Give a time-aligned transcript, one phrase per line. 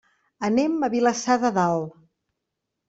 [0.47, 1.95] Anem a Vilassar de Dalt.